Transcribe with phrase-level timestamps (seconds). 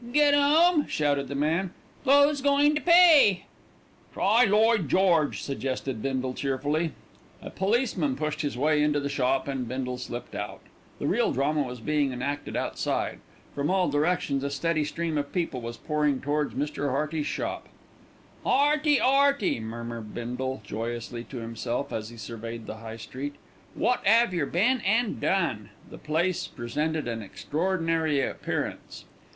[0.11, 1.75] "Get 'ome!" shouted the man.
[2.07, 3.45] "'Oo's goin' to pay?"
[4.13, 6.93] "Try Lloyd George!" suggested Bindle cheerfully.
[7.39, 10.61] A policeman pushed his way into the shop and Bindle slipped out.
[10.97, 13.19] The real drama was being enacted outside.
[13.53, 16.89] From all directions a steady stream of people was pouring towards Mr.
[16.89, 17.67] Hearty's shop.
[18.43, 23.35] "'Earty, 'Earty," murmured Bindle joyously to himself, as he surveyed the High Street,
[23.75, 29.05] "wot 'ave yer been an' done?" The place presented an extraordinary appearance.